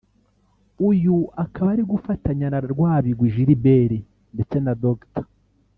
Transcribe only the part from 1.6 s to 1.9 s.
ari